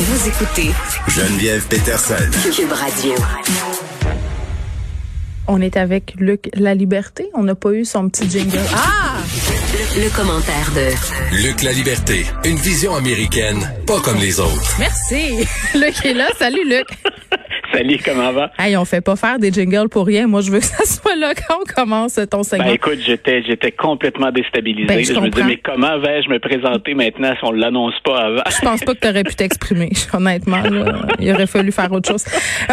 [0.00, 0.70] Vous écoutez
[1.08, 2.14] Geneviève Peterson.
[2.54, 3.14] Cube Radio.
[5.48, 7.28] On est avec Luc La Liberté.
[7.34, 8.60] On n'a pas eu son petit jingle.
[8.76, 9.07] Ah!
[9.78, 14.76] Le, le commentaire de Luc La Liberté, une vision américaine, pas comme les autres.
[14.78, 15.46] Merci.
[15.78, 16.26] Luc est là.
[16.36, 16.86] Salut, Luc.
[17.72, 18.50] Salut, comment va?
[18.58, 20.26] Hey, on fait pas faire des jingles pour rien.
[20.26, 22.64] Moi, je veux que ça soit là quand on commence ton segment.
[22.64, 24.86] Ben écoute, j'étais j'étais complètement déstabilisé.
[24.86, 28.20] Ben, je je me disais, mais comment vais-je me présenter maintenant si on l'annonce pas
[28.20, 28.42] avant?
[28.48, 30.62] Je pense pas que tu aurais pu t'exprimer, honnêtement.
[30.62, 31.02] Là.
[31.20, 32.24] Il aurait fallu faire autre chose.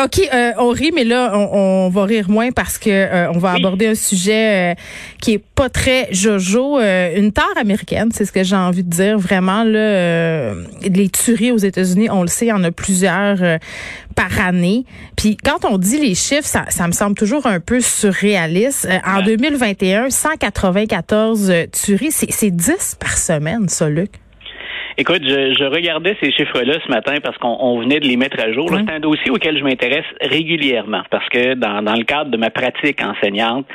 [0.01, 1.49] OK, euh, on rit, mais là, on,
[1.85, 3.59] on va rire moins parce que euh, on va Oui.
[3.59, 4.75] aborder un sujet euh,
[5.21, 6.79] qui est pas très jojo.
[6.95, 9.17] Euh, une tare américaine, c'est ce que j'ai envie de dire.
[9.17, 13.41] Vraiment, là, euh, les tueries aux États-Unis, on le sait, il y en a plusieurs
[13.41, 13.57] euh,
[14.15, 14.85] par année.
[15.15, 18.87] Puis quand on dit les chiffres, ça, ça me semble toujours un peu surréaliste.
[18.89, 24.11] Euh, en 2021, 194 euh, tueries, c'est c'est 10 par semaine, ça, Luc.
[24.97, 28.39] Écoute, je, je regardais ces chiffres-là ce matin parce qu'on on venait de les mettre
[28.39, 28.69] à jour.
[28.69, 32.49] C'est un dossier auquel je m'intéresse régulièrement parce que dans, dans le cadre de ma
[32.49, 33.65] pratique enseignante,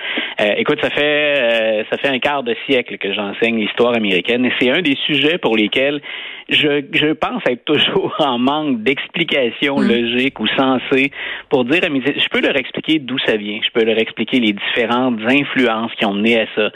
[0.41, 4.47] euh, écoute, ça fait euh, ça fait un quart de siècle que j'enseigne l'histoire américaine
[4.47, 6.01] et c'est un des sujets pour lesquels
[6.51, 9.89] je, je pense être toujours en manque d'explications Mm.
[9.89, 11.11] logiques ou sensées
[11.49, 14.41] pour dire à mes je peux leur expliquer d'où ça vient, je peux leur expliquer
[14.41, 16.71] les différentes influences qui ont mené à ça.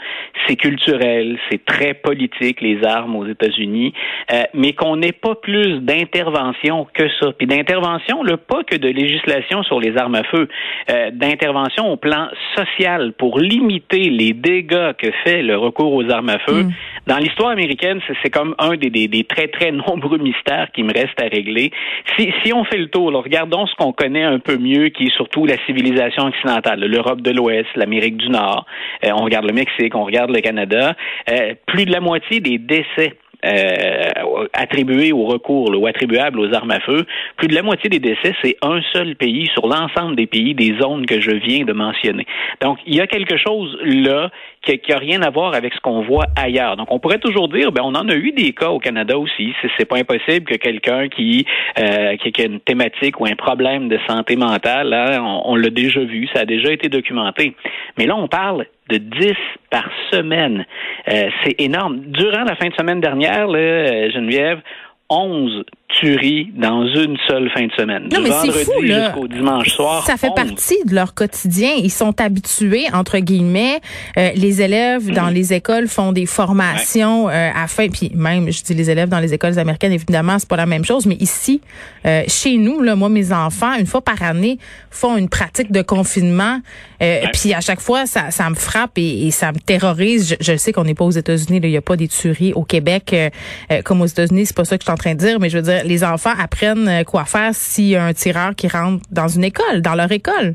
[0.47, 3.93] C'est culturel, c'est très politique les armes aux États-Unis,
[4.31, 7.31] euh, mais qu'on n'ait pas plus d'intervention que ça.
[7.37, 10.47] Puis d'intervention, le pas que de législation sur les armes à feu,
[10.89, 16.29] euh, d'intervention au plan social pour limiter les dégâts que fait le recours aux armes
[16.29, 16.63] à feu.
[16.63, 16.71] Mm.
[17.07, 21.27] Dans l'histoire américaine, c'est- comme un des, très très nombreux mystères qui me restent à
[21.27, 21.71] régler.
[22.17, 25.05] Si, si on fait le tour, là, regardons ce qu'on connaît un peu mieux, qui
[25.05, 28.65] est surtout la civilisation occidentale, l'Europe de l'Ouest, l'Amérique du Nord.
[29.05, 30.95] Euh, on regarde le Mexique, on regarde le Canada.
[31.29, 33.13] Euh, plus de la moitié des décès
[33.45, 37.05] euh, attribués au recours là, ou attribuables aux armes à feu,
[37.37, 40.75] plus de la moitié des décès, c'est un seul pays sur l'ensemble des pays des
[40.79, 42.25] zones que je viens de mentionner.
[42.61, 44.29] Donc, il y a quelque chose là
[44.63, 46.75] qui n'a rien à voir avec ce qu'on voit ailleurs.
[46.75, 49.53] Donc, on pourrait toujours dire, ben, on en a eu des cas au Canada aussi.
[49.77, 51.45] C'est, pas impossible que quelqu'un qui,
[51.79, 55.69] euh, qui, a une thématique ou un problème de santé mentale, là, on, on l'a
[55.69, 57.55] déjà vu, ça a déjà été documenté.
[57.97, 59.33] Mais là, on parle de 10
[59.69, 60.65] par semaine.
[61.07, 62.01] Euh, c'est énorme.
[62.07, 64.61] Durant la fin de semaine dernière, là, euh, Geneviève,
[65.09, 68.09] 11 tueries dans une seule fin de semaine.
[68.11, 69.05] Non, du mais c'est vendredi fou, là.
[69.05, 70.05] jusqu'au dimanche soir.
[70.05, 70.35] Ça fait 11.
[70.35, 71.71] partie de leur quotidien.
[71.77, 73.79] Ils sont habitués, entre guillemets.
[74.17, 78.73] Euh, les élèves dans les écoles font des formations euh, afin, puis même, je dis
[78.73, 81.61] les élèves dans les écoles américaines, évidemment, c'est pas la même chose, mais ici,
[82.05, 84.57] euh, chez nous, là, moi, mes enfants, une fois par année,
[84.89, 86.59] font une pratique de confinement.
[87.01, 90.29] Euh, Puis à chaque fois, ça, ça me frappe et, et ça me terrorise.
[90.29, 92.63] Je, je sais qu'on n'est pas aux États-Unis, il n'y a pas des tueries au
[92.63, 93.29] Québec euh,
[93.71, 94.45] euh, comme aux États-Unis.
[94.47, 96.03] C'est pas ça que je suis en train de dire, mais je veux dire, les
[96.03, 99.81] enfants apprennent euh, quoi faire s'il y a un tireur qui rentre dans une école,
[99.81, 100.53] dans leur école.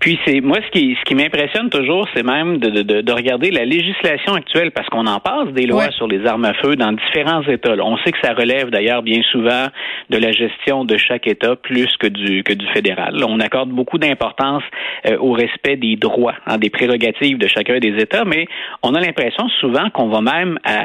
[0.00, 3.12] Puis c'est moi ce qui ce qui m'impressionne toujours, c'est même de, de, de, de
[3.12, 5.92] regarder la législation actuelle parce qu'on en passe des lois Ouais.
[5.92, 7.74] sur les armes à feu dans différents États.
[7.82, 9.66] On sait que ça relève d'ailleurs bien souvent
[10.08, 13.14] de la gestion de chaque État plus que du que du fédéral.
[13.26, 14.62] On accorde beaucoup d'importance
[15.06, 18.46] euh, au respect des droits, hein, des prérogatives de chacun des États, mais
[18.82, 20.78] on a l'impression souvent qu'on va même à,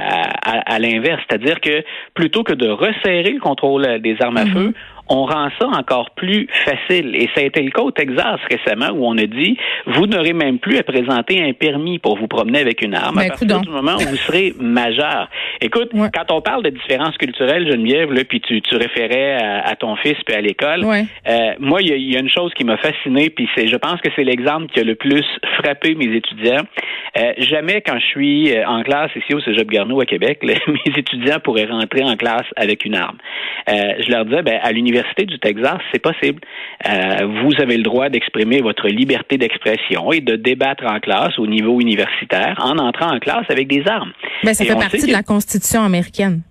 [0.45, 1.83] à, à l'inverse, c'est-à-dire que
[2.13, 4.73] plutôt que de resserrer le contrôle euh, des armes à feu,
[5.07, 7.15] on rend ça encore plus facile.
[7.15, 10.33] Et ça a été le cas au Texas récemment où on a dit, vous n'aurez
[10.33, 13.59] même plus à présenter un permis pour vous promener avec une arme Ben, à partir
[13.61, 15.29] du moment où vous serez majeur.
[15.61, 16.09] Écoute, Ouais.
[16.13, 19.95] quand on parle de différences culturelles, Geneviève, là, puis tu, tu référais à, à ton
[19.97, 21.05] fils puis à l'école, Ouais.
[21.27, 24.01] euh, moi, il y, y a une chose qui m'a fasciné, puis c'est, je pense
[24.01, 25.25] que c'est l'exemple qui a le plus
[25.59, 26.63] frappé mes étudiants.
[27.17, 30.55] Euh, jamais quand je suis euh, en classe ici au Cégep Garneau à Québec, là,
[30.67, 33.17] mes étudiants pourraient rentrer en classe avec une arme.
[33.69, 34.94] Euh, je leur disais, ben, à l'université
[35.25, 36.41] du Texas, c'est possible.
[36.87, 41.47] Euh, vous avez le droit d'exprimer votre liberté d'expression et de débattre en classe au
[41.47, 44.11] niveau universitaire en entrant en classe avec des armes.
[44.43, 46.41] Ben, ça Et fait partie de la Constitution américaine.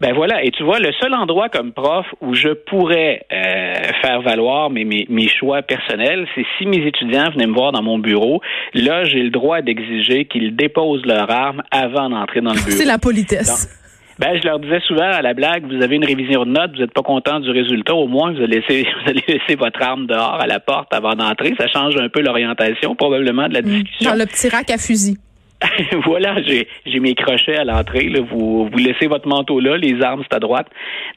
[0.00, 4.22] ben voilà, et tu vois, le seul endroit comme prof où je pourrais euh, faire
[4.22, 7.98] valoir mes, mes, mes choix personnels, c'est si mes étudiants venaient me voir dans mon
[7.98, 8.40] bureau.
[8.74, 12.70] Là, j'ai le droit d'exiger qu'ils déposent leur arme avant d'entrer dans le bureau.
[12.70, 13.74] C'est la politesse.
[14.18, 16.80] Ben, je leur disais souvent à la blague, vous avez une révision de notes, vous
[16.80, 20.06] n'êtes pas content du résultat, au moins vous allez, laisser, vous allez laisser votre arme
[20.06, 21.54] dehors à la porte avant d'entrer.
[21.58, 23.64] Ça change un peu l'orientation probablement de la mm.
[23.64, 24.10] discussion.
[24.10, 25.18] Dans le petit rack à fusil.
[26.04, 28.08] voilà, j'ai mes crochets à l'entrée.
[28.30, 30.68] Vous, vous laissez votre manteau là, les armes c'est à droite.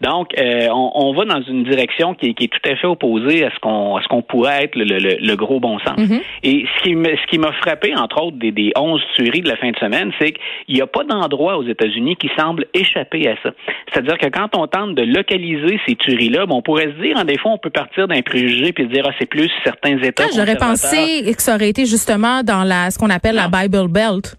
[0.02, 3.46] Donc, euh, on, on, va dans une direction qui, qui, est tout à fait opposée
[3.46, 5.98] à ce qu'on qu'on pourrait être le, le, le, gros bon sens.
[5.98, 6.22] Mm-hmm.
[6.44, 9.58] Et ce qui ce qui m'a frappé, entre autres, des, des 11 tueries de la
[9.58, 13.36] fin de semaine, c'est qu'il n'y a pas d'endroit aux États-Unis qui semble échapper à
[13.44, 13.52] ça.
[13.92, 17.38] C'est-à-dire que quand on tente de localiser ces tueries-là, on pourrait se dire, en des
[17.38, 20.26] fois, on peut partir d'un préjugé puis se dire, ah, c'est plus certains États.
[20.26, 23.88] Ah, j'aurais pensé que ça aurait été justement dans la ce qu'on appelle la Bible
[23.88, 24.31] Belt.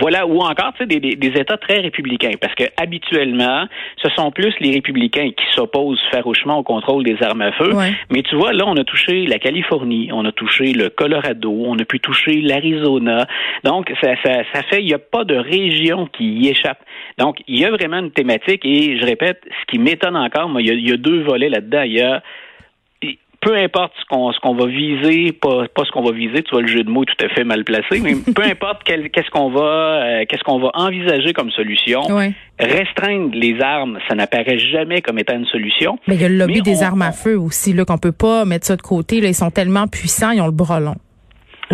[0.00, 3.66] Voilà, ou encore des, des, des, États très républicains, parce que habituellement,
[4.02, 7.72] ce sont plus les républicains qui s'opposent farouchement au contrôle des armes à feu.
[8.10, 11.78] Mais tu vois, là, on a touché la Californie, on a touché le Colorado, on
[11.78, 13.26] a pu toucher l'Arizona.
[13.64, 16.80] Donc, ça, ça, ça fait, il n'y a pas de région qui y échappe.
[17.18, 20.62] Donc, il y a vraiment une thématique, et je répète, ce qui m'étonne encore, moi,
[20.62, 21.82] il y, y a deux volets là-dedans.
[21.82, 22.22] Il y a
[23.42, 26.52] peu importe ce qu'on ce qu'on va viser, pas, pas ce qu'on va viser, tu
[26.52, 29.50] vois le jeu de mots tout à fait mal placé, mais peu importe qu'est-ce qu'on
[29.50, 32.02] va euh, qu'est-ce qu'on va envisager comme solution,
[32.58, 35.98] restreindre les armes, ça n'apparaît jamais comme étant une solution.
[36.06, 38.44] Mais il y a le lobby des armes à feu aussi là qu'on peut pas
[38.44, 40.96] mettre ça de côté, là, ils sont tellement puissants, ils ont le bras long.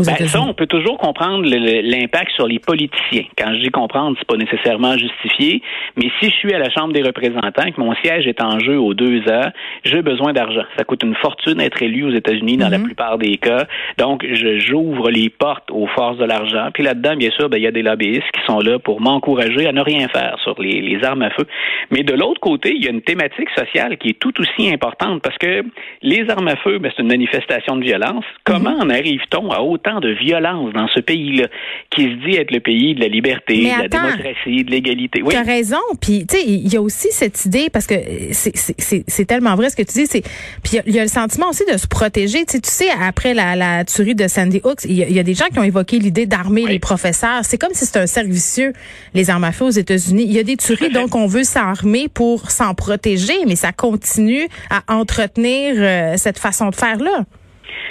[0.04, 3.24] Ben, ça, on peut toujours comprendre l'impact sur les politiciens.
[3.36, 5.62] Quand je dis comprendre, c'est pas nécessairement justifié,
[5.96, 8.78] mais si je suis à la Chambre des représentants, que mon siège est en jeu
[8.78, 9.50] aux deux ans,
[9.84, 10.64] j'ai besoin d'argent.
[10.76, 12.84] Ça coûte une fortune d'être élu aux États-Unis dans la mhm.
[12.84, 13.66] plupart des cas.
[13.98, 16.68] Donc, j'ouvre les portes aux forces de l'argent.
[16.72, 19.66] Puis là-dedans, bien sûr, ben, il y a des lobbyistes qui sont là pour m'encourager
[19.66, 21.46] à ne rien faire sur les, les armes à feu.
[21.90, 25.22] Mais de l'autre côté, il y a une thématique sociale qui est tout aussi importante
[25.22, 25.62] parce que
[26.02, 28.24] les armes à feu, ben, c'est une manifestation de violence.
[28.44, 28.82] Comment mhm.
[28.82, 31.49] en arrive-t-on à autant de violence dans ce pays-là,
[31.90, 35.23] qui se dit être le pays de la liberté, de la démocratie, de l'égalité.
[35.23, 35.31] Oui.
[35.31, 35.79] Tu as raison.
[36.00, 37.94] Puis, tu sais, il y a aussi cette idée, parce que
[38.32, 40.23] c'est tellement vrai ce que tu dis,
[40.62, 42.44] puis il y, a le sentiment aussi de se protéger.
[42.44, 45.58] Tu sais, après la, la tuerie de Sandy Hooks, il y, a des gens qui
[45.58, 47.44] ont évoqué l'idée d'armer les professeurs.
[47.44, 48.73] C'est comme si c'était un cercle vicieux,
[49.14, 50.25] les armes à feu aux États-Unis.
[50.26, 54.46] Il y a des tueries, donc on veut s'armer pour s'en protéger, mais ça continue
[54.70, 57.25] à entretenir euh, cette façon de faire-là.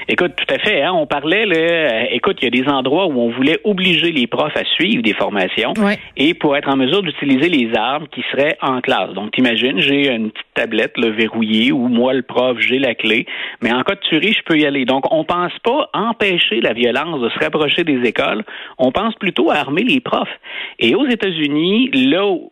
[0.09, 0.81] Écoute, tout à fait.
[0.81, 4.11] Hein, on parlait, là, euh, écoute, il y a des endroits où on voulait obliger
[4.13, 5.73] les profs à suivre des formations
[6.15, 9.11] et pour être en mesure d'utiliser les armes qui seraient en classe.
[9.13, 13.25] Donc, t'imagines, j'ai une petite tablette là, verrouillée où moi, le prof, j'ai la clé,
[13.61, 14.85] mais en cas de tuerie, je peux y aller.
[14.85, 18.45] Donc, on pense pas empêcher la violence de se rapprocher des écoles,
[18.77, 20.39] on pense plutôt à armer les profs.
[20.79, 22.51] Et aux États-Unis, là où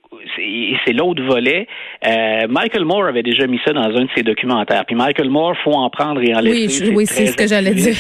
[0.86, 1.68] c'est l'autre volet.
[2.06, 4.86] Euh, Michael Moore avait déjà mis ça dans un de ses documentaires.
[4.86, 6.90] Puis Michael Moore, faut en prendre et en laisser.
[6.90, 7.96] Oui, oui, c'est ce que j'allais dire.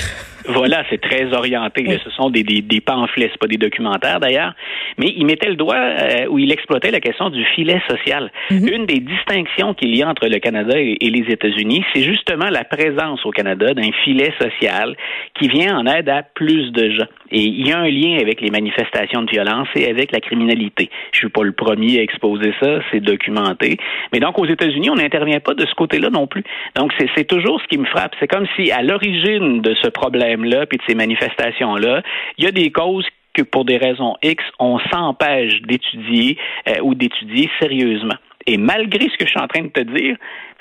[0.47, 1.85] Voilà, c'est très orienté.
[2.03, 4.53] Ce sont des, des, des pamphlets, c'est pas des documentaires d'ailleurs.
[4.97, 8.31] Mais il mettait le doigt euh, où il exploitait la question du filet social.
[8.51, 8.67] Mhm.
[8.67, 12.63] Une des distinctions qu'il y a entre le Canada et, les États-Unis, c'est justement la
[12.63, 14.95] présence au Canada d'un filet social
[15.39, 17.07] qui vient en aide à plus de gens.
[17.31, 20.89] Et il y a un lien avec les manifestations de violence et avec la criminalité.
[21.11, 23.77] Je suis pas le premier à exposer ça, c'est documenté.
[24.13, 26.43] Mais donc aux États-Unis, on n'intervient pas de ce côté-là non plus.
[26.75, 28.13] Donc c'est toujours ce qui me frappe.
[28.19, 30.34] C'est comme si à l'origine de ce problème
[30.65, 32.01] puis de ces manifestations-là,
[32.37, 36.37] il y a des causes que pour des raisons X, on s'empêche d'étudier
[36.67, 38.15] euh, ou d'étudier sérieusement.
[38.47, 40.17] Et malgré ce que je suis en train de te dire,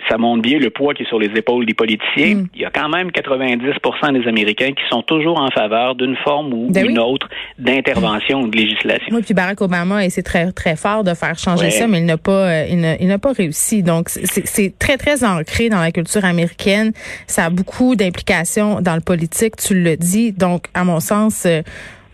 [0.09, 2.37] ça montre bien le poids qui est sur les épaules des politiciens.
[2.37, 2.49] Mm.
[2.55, 6.53] Il y a quand même 90% des Américains qui sont toujours en faveur d'une forme
[6.53, 9.15] ou ben d'une autre d'intervention ou de législation.
[9.15, 12.17] Oui, puis Barack Obama c'est très très fort de faire changer ça, mais il n'a
[12.17, 13.83] pas euh, il n'a pas réussi.
[13.83, 16.93] Donc c'est très très ancré dans la culture américaine.
[17.27, 20.33] Ça a beaucoup d'implications dans le politique, tu le dis.
[20.33, 21.63] Donc à mon sens euh,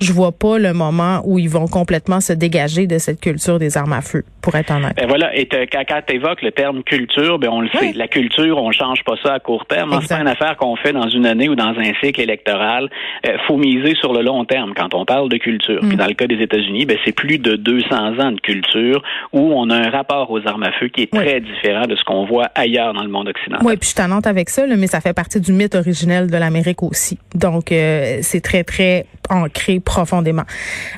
[0.00, 3.76] je vois pas le moment où ils vont complètement se dégager de cette culture des
[3.76, 4.94] armes à feu, pour être honnête.
[4.96, 8.56] Ben voilà, et quand, tu évoques le terme culture, ben on le sait, la culture,
[8.58, 9.98] on change pas ça à court terme.
[10.00, 12.88] C'est pas une affaire qu'on fait dans une année ou dans un cycle électoral.
[13.26, 15.80] Euh, faut miser sur le long terme quand on parle de culture.
[15.80, 15.96] Puis mm.
[15.96, 19.02] dans le cas des États-Unis, ben c'est plus de 200 ans de culture
[19.32, 22.04] où on a un rapport aux armes à feu qui est très différent de ce
[22.04, 23.66] qu'on voit ailleurs dans le monde occidental.
[23.66, 26.82] Oui, puis je t'annonce avec ça, mais ça fait partie du mythe originel de l'Amérique
[26.82, 27.18] aussi.
[27.34, 30.44] Donc euh, c'est très très ancré profondément.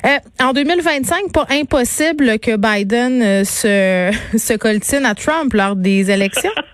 [0.05, 6.11] Euh, en 2025, pas impossible que Biden euh, se, se coltine à Trump lors des
[6.11, 6.51] élections.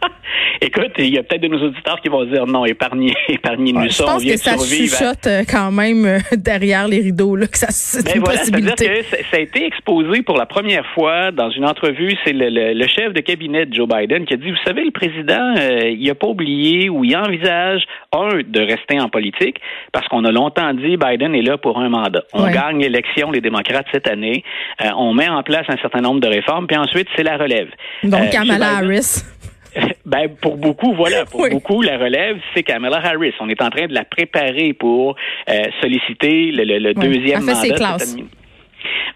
[0.61, 3.89] Écoute, il y a peut-être de nos auditeurs qui vont dire non, épargnez, épargnez-nous ouais,
[3.89, 4.03] ça.
[4.05, 7.67] Je pense que ça chuchote euh, quand même euh, derrière les rideaux, là, que ça
[7.69, 8.87] c'est ben une voilà, possibilité.
[8.87, 12.15] Que ça a été exposé pour la première fois dans une entrevue.
[12.25, 14.83] C'est le, le, le, chef de cabinet de Joe Biden qui a dit, vous savez,
[14.83, 19.57] le président, euh, il n'a pas oublié ou il envisage, un, de rester en politique,
[19.91, 22.23] parce qu'on a longtemps dit, Biden est là pour un mandat.
[22.33, 22.51] On ouais.
[22.51, 24.43] gagne l'élection, les démocrates, cette année.
[24.83, 27.69] Euh, on met en place un certain nombre de réformes, puis ensuite, c'est la relève.
[28.03, 29.23] Donc, Kamala Harris.
[30.05, 31.49] Ben, pour beaucoup, voilà, pour oui.
[31.51, 33.33] beaucoup, la relève, c'est Kamala Harris.
[33.39, 35.15] On est en train de la préparer pour
[35.47, 37.09] euh, solliciter le, le, le oui.
[37.09, 37.55] deuxième mandat.
[37.55, 38.17] Ses classes.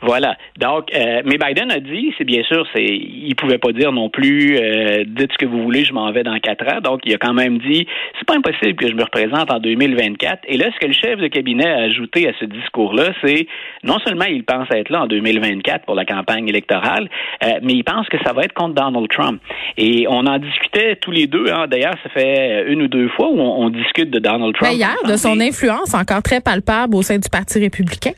[0.02, 0.38] Voilà.
[0.58, 4.10] Donc, euh, mais Biden a dit, c'est bien sûr, c'est, il pouvait pas dire non
[4.10, 6.82] plus, euh, dites ce que vous voulez, je m'en vais dans quatre ans.
[6.82, 10.42] Donc, il a quand même dit, c'est pas impossible que je me représente en 2024.
[10.48, 13.48] Et là, ce que le chef de cabinet a ajouté à ce discours-là, c'est
[13.84, 17.10] non seulement il pense être là en 2024 pour la campagne électorale,
[17.44, 19.42] euh, mais il pense que ça va être contre Donald Trump.
[19.78, 21.46] Et on en discutait tous les deux.
[21.52, 24.72] Hein, d'ailleurs, ça fait une ou deux fois où on, on discute de Donald Trump.
[24.72, 28.12] Mais hier, de son influence encore très palpable au sein du Parti républicain.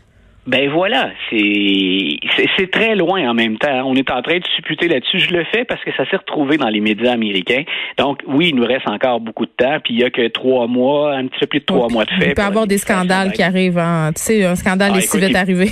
[0.48, 2.18] Ben voilà, c'est
[2.56, 3.82] c'est très loin en même temps.
[3.86, 5.20] On est en train de supputer là-dessus.
[5.20, 7.64] Je le fais parce que ça s'est retrouvé dans les médias américains.
[7.98, 9.80] Donc oui, il nous reste encore beaucoup de temps.
[9.84, 12.12] Puis il y a que trois mois, un petit peu plus de trois mois de
[12.12, 12.30] fait.
[12.30, 13.80] Il peut y avoir des scandales qui arrivent.
[13.80, 14.12] Hein.
[14.16, 15.72] Tu sais, un scandale ah, est si vite arrivé.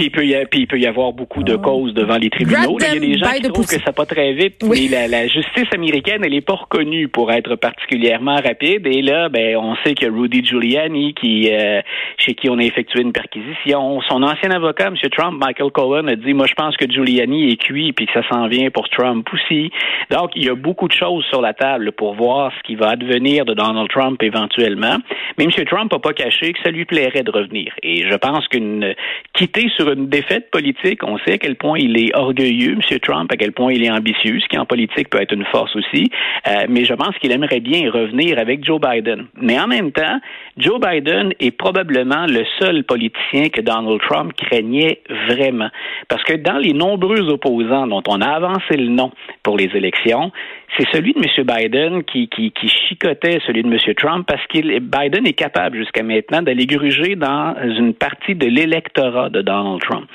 [0.00, 2.78] Puis il, peut y, puis il peut y avoir beaucoup de causes devant les tribunaux.
[2.78, 4.88] Là, il y a des gens qui trouvent que ça va très vite, oui.
[4.90, 8.86] mais la, la, justice américaine, elle n'est pas reconnue pour être particulièrement rapide.
[8.86, 11.82] Et là, ben, on sait que Rudy Giuliani, qui euh,
[12.16, 14.94] chez qui on a effectué une perquisition, son ancien avocat, M.
[15.10, 18.26] Trump, Michael Cohen, a dit, moi, je pense que Giuliani est cuit, puis que ça
[18.30, 19.70] s'en vient pour Trump aussi.
[20.10, 22.88] Donc, il y a beaucoup de choses sur la table pour voir ce qui va
[22.88, 24.96] advenir de Donald Trump éventuellement.
[25.36, 25.50] Mais M.
[25.66, 27.74] Trump n'a pas caché que ça lui plairait de revenir.
[27.82, 28.94] Et je pense qu'une
[29.34, 32.98] quitter sur une défaite politique, on sait à quel point il est orgueilleux, M.
[33.00, 35.74] Trump, à quel point il est ambitieux, ce qui en politique peut être une force
[35.76, 36.10] aussi.
[36.48, 39.26] Euh, mais je pense qu'il aimerait bien revenir avec Joe Biden.
[39.40, 40.20] Mais en même temps,
[40.60, 45.68] Joe Biden est probablement le seul politicien que Donald Trump craignait vraiment.
[46.08, 49.10] Parce que dans les nombreux opposants dont on a avancé le nom
[49.42, 50.32] pour les élections,
[50.78, 51.46] c'est celui de M.
[51.46, 53.78] Biden qui, qui, qui, chicotait celui de M.
[53.96, 59.30] Trump parce que Biden est capable jusqu'à maintenant d'aller gruger dans une partie de l'électorat
[59.30, 60.06] de Donald Trump.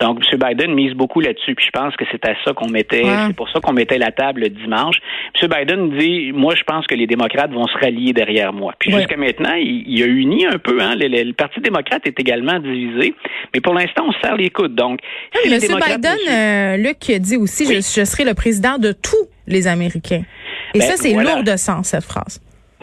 [0.00, 0.38] Donc, M.
[0.38, 1.54] Biden mise beaucoup là-dessus.
[1.54, 3.26] Puis je pense que c'est à ça qu'on mettait, ouais.
[3.28, 4.96] c'est pour ça qu'on mettait la table dimanche.
[5.40, 5.48] M.
[5.48, 8.74] Biden dit, moi, je pense que les démocrates vont se rallier derrière moi.
[8.78, 9.00] Puis ouais.
[9.00, 10.80] jusqu'à maintenant, il, il, a uni un peu.
[10.80, 10.94] Hein.
[10.96, 13.14] Le, le, le, Parti démocrate est également divisé.
[13.54, 14.74] Mais pour l'instant, on se serre les coudes.
[14.74, 15.00] Donc,
[15.42, 15.60] si M.
[15.60, 17.76] Biden, euh, Luc, dit aussi, oui.
[17.76, 20.22] je, je serai le président de tous les Américains.
[20.74, 21.34] Et ben, ça, c'est voilà.
[21.36, 22.40] lourd de sens, cette phrase.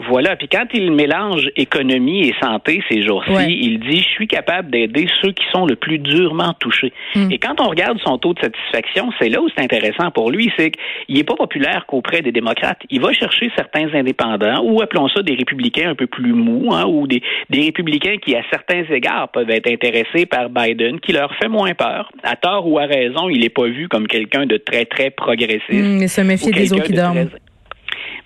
[0.08, 0.36] Voilà.
[0.36, 3.52] Puis quand il mélange économie et santé ces jours-ci, ouais.
[3.52, 6.92] il dit je suis capable d'aider ceux qui sont le plus durement touchés.
[7.14, 7.30] Mm.
[7.30, 10.52] Et quand on regarde son taux de satisfaction, c'est là où c'est intéressant pour lui,
[10.56, 12.80] c'est qu'il n'est pas populaire qu'auprès des démocrates.
[12.90, 16.84] Il va chercher certains indépendants ou appelons ça des républicains un peu plus mous, hein,
[16.86, 21.34] ou des, des républicains qui à certains égards peuvent être intéressés par Biden, qui leur
[21.36, 22.10] fait moins peur.
[22.22, 25.72] À tort ou à raison, il n'est pas vu comme quelqu'un de très très progressiste.
[25.72, 27.28] Mm, mais se méfier des autres qui dorment.
[27.28, 27.38] Très...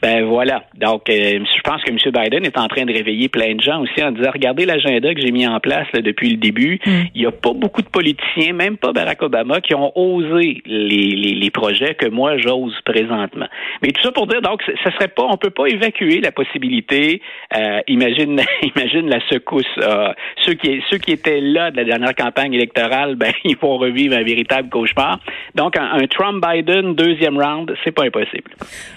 [0.03, 0.65] Ben voilà.
[0.75, 1.15] Donc, euh,
[1.57, 1.97] je pense que M.
[2.13, 5.21] Biden est en train de réveiller plein de gens aussi en disant regardez l'agenda que
[5.21, 6.79] j'ai mis en place là, depuis le début.
[6.85, 6.91] Mm.
[7.15, 11.11] Il n'y a pas beaucoup de politiciens, même pas Barack Obama, qui ont osé les,
[11.11, 13.47] les, les projets que moi j'ose présentement.
[13.83, 17.23] Mais tout ça pour dire donc, ça serait pas, on peut pas évacuer la possibilité.
[17.57, 18.43] Euh, imagine,
[18.77, 19.65] imagine la secousse.
[19.79, 20.13] Euh,
[20.45, 24.15] ceux qui ceux qui étaient là de la dernière campagne électorale, ben ils vont revivre
[24.17, 25.21] un véritable cauchemar.
[25.55, 28.51] Donc, un, un Trump Biden deuxième round, c'est pas impossible.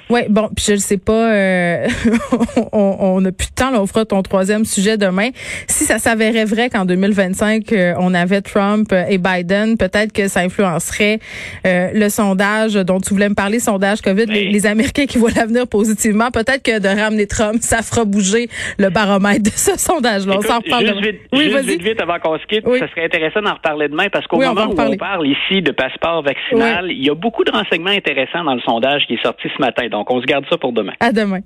[0.09, 1.87] Oui, bon, puis je sais pas, euh,
[2.73, 5.29] on n'a plus de temps, là, on fera ton troisième sujet demain.
[5.67, 10.41] Si ça s'avérait vrai qu'en 2025, euh, on avait Trump et Biden, peut-être que ça
[10.41, 11.19] influencerait
[11.65, 14.33] euh, le sondage dont tu voulais me parler, sondage COVID, oui.
[14.33, 16.31] les, les, Américains qui voient l'avenir positivement.
[16.31, 20.35] Peut-être que de ramener Trump, ça fera bouger le baromètre de ce sondage-là.
[20.37, 22.79] On s'en reparle juste Vite, oui, juste vite, vite, avant qu'on se quitte, oui.
[22.79, 25.71] ça serait intéressant d'en reparler demain parce qu'au oui, moment où on parle ici de
[25.71, 29.47] passeport vaccinal, il y a beaucoup de renseignements intéressants dans le sondage qui est sorti
[29.55, 29.87] ce matin.
[29.89, 30.93] Donc, on se garde ça pour demain.
[30.99, 31.41] À demain.